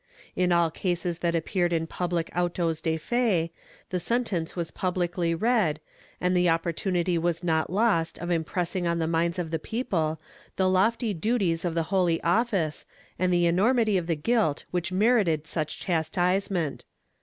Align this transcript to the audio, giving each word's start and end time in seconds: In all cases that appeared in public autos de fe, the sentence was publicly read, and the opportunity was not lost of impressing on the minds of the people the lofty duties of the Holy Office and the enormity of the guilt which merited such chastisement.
In 0.35 0.51
all 0.51 0.71
cases 0.71 1.19
that 1.19 1.35
appeared 1.35 1.71
in 1.71 1.85
public 1.85 2.31
autos 2.35 2.81
de 2.81 2.97
fe, 2.97 3.51
the 3.91 3.99
sentence 3.99 4.55
was 4.55 4.71
publicly 4.71 5.35
read, 5.35 5.79
and 6.19 6.35
the 6.35 6.49
opportunity 6.49 7.19
was 7.19 7.43
not 7.43 7.69
lost 7.69 8.17
of 8.17 8.31
impressing 8.31 8.87
on 8.87 8.97
the 8.97 9.05
minds 9.05 9.37
of 9.37 9.51
the 9.51 9.59
people 9.59 10.19
the 10.55 10.67
lofty 10.67 11.13
duties 11.13 11.63
of 11.65 11.75
the 11.75 11.83
Holy 11.93 12.19
Office 12.23 12.83
and 13.19 13.31
the 13.31 13.45
enormity 13.45 13.95
of 13.95 14.07
the 14.07 14.15
guilt 14.15 14.65
which 14.71 14.91
merited 14.91 15.45
such 15.45 15.79
chastisement. 15.79 16.83